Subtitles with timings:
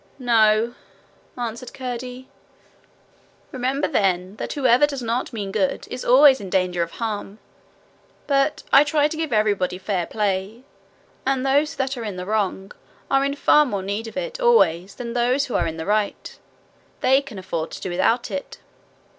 [0.17, 0.73] 'No,'
[1.37, 2.27] answered Curdie.
[3.51, 7.37] 'Remember, then, that whoever does not mean good is always in danger of harm.
[8.25, 10.63] But I try to give everybody fair play;
[11.23, 12.71] and those that are in the wrong
[13.11, 16.35] are in far more need of it always than those who are in the right:
[17.01, 18.57] they can afford to do without it.